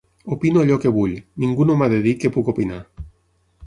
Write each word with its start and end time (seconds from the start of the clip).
Opino 0.35 0.63
allò 0.63 0.77
que 0.85 0.93
vull, 0.95 1.13
ningú 1.45 1.69
no 1.69 1.77
m’ha 1.81 1.93
de 1.95 2.03
dir 2.09 2.17
què 2.25 2.35
puc 2.39 2.53
opinar. 2.57 2.85